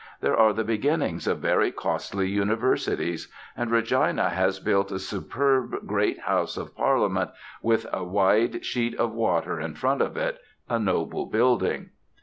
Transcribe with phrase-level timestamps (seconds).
[0.19, 6.21] There are the beginnings of very costly Universities; and Regina has built a superb great
[6.21, 7.29] House of Parliament,
[7.61, 11.91] with a wide sheet of water in front of it, a noble building.